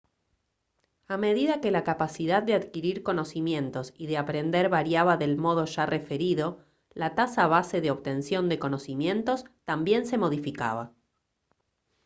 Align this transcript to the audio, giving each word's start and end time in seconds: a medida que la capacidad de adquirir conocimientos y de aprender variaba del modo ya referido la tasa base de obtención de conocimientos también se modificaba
a 1.07 1.15
medida 1.15 1.61
que 1.61 1.69
la 1.69 1.83
capacidad 1.83 2.41
de 2.41 2.55
adquirir 2.55 3.03
conocimientos 3.03 3.93
y 3.95 4.07
de 4.07 4.17
aprender 4.17 4.67
variaba 4.67 5.15
del 5.15 5.37
modo 5.37 5.65
ya 5.65 5.85
referido 5.85 6.65
la 6.95 7.13
tasa 7.13 7.45
base 7.45 7.81
de 7.81 7.91
obtención 7.91 8.49
de 8.49 8.57
conocimientos 8.57 9.45
también 9.63 10.07
se 10.07 10.17
modificaba 10.17 10.91